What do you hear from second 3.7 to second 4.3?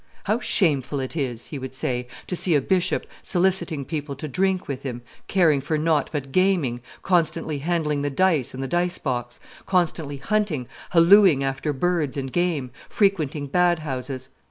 people to